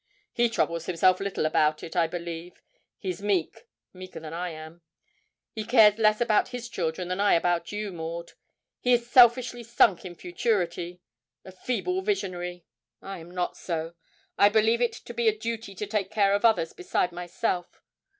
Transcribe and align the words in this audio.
He 0.33 0.49
troubles 0.49 0.87
himself 0.87 1.19
little 1.19 1.45
about 1.45 1.83
it, 1.83 1.95
I 1.95 2.07
believe 2.07 2.63
he's 2.97 3.21
meek, 3.21 3.67
meeker 3.93 4.19
than 4.19 4.33
I. 4.33 4.71
He 5.53 5.63
cares 5.63 5.99
less 5.99 6.19
about 6.19 6.47
his 6.47 6.67
children 6.69 7.07
than 7.07 7.19
I 7.19 7.35
about 7.35 7.71
you, 7.71 7.91
Maud; 7.91 8.31
he 8.79 8.93
is 8.93 9.07
selfishly 9.07 9.61
sunk 9.61 10.03
in 10.03 10.15
futurity 10.15 11.01
a 11.45 11.51
feeble 11.51 12.01
visionary. 12.01 12.65
I 12.99 13.19
am 13.19 13.29
not 13.29 13.55
so. 13.57 13.93
I 14.39 14.49
believe 14.49 14.81
it 14.81 14.93
to 14.93 15.13
be 15.13 15.27
a 15.27 15.37
duty 15.37 15.75
to 15.75 15.85
take 15.85 16.09
care 16.09 16.33
of 16.33 16.43
others 16.43 16.73
beside 16.73 17.11
myself. 17.11 17.79